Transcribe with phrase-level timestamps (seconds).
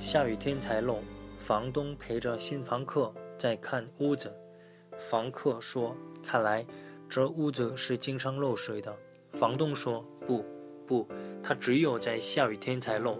[0.00, 1.00] 下雨天才漏。”
[1.38, 4.34] 房东陪着新房客在看屋子。
[4.98, 6.66] 房客说：“看来
[7.08, 8.96] 这屋子是经常漏水的。”
[9.32, 10.44] 房东说：“不，
[10.86, 11.06] 不，
[11.42, 13.18] 它只有在下雨天才漏。”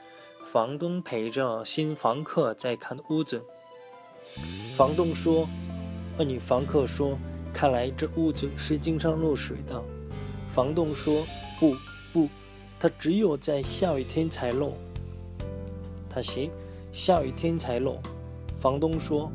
[0.51, 3.41] 房东陪着新房客在看屋子。
[4.75, 5.47] 房东说
[6.19, 7.17] ：“呃，女房客说，
[7.53, 9.81] 看来这屋子是经常漏水的。”
[10.53, 11.25] 房东说
[11.57, 11.73] ：“不，
[12.11, 12.27] 不，
[12.77, 14.73] 它只有在下雨天才漏。”
[16.11, 16.51] 他行，
[16.91, 17.97] 下雨天才漏。
[18.59, 19.31] 房东说：“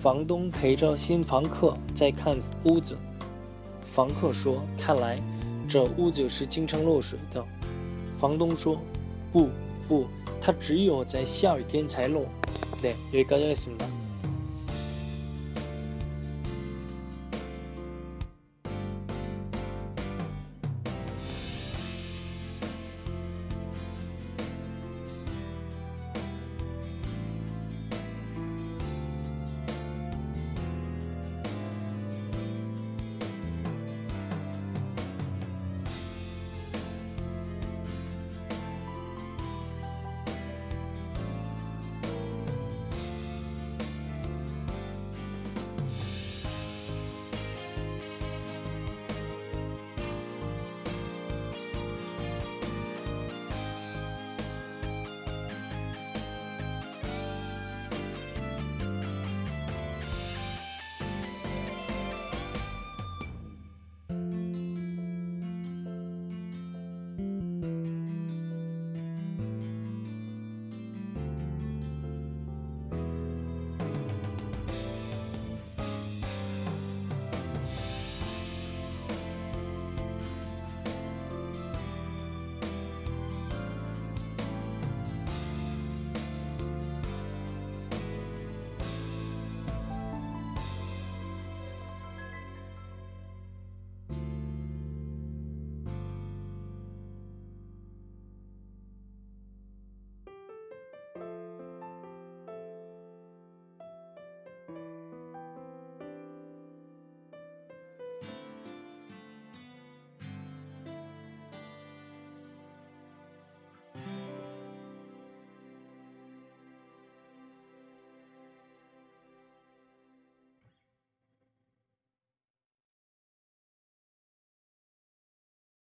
[0.00, 2.96] 房东陪着新房客在看屋子。”
[3.92, 5.20] 房客说：“看来
[5.68, 7.44] 这屋子是经常漏水的。”
[8.20, 8.78] 房东说
[9.32, 9.48] ：“不，
[9.88, 10.06] 不。”
[10.40, 12.24] 它只有在下雨天才落，
[12.80, 13.78] 对，有一个叫什么？